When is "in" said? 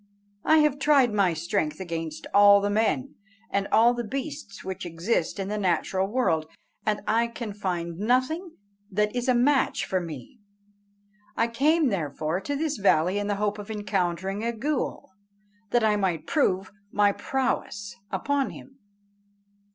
5.37-5.47, 13.19-13.27